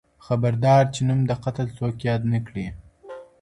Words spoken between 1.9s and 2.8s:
ياد نه كړي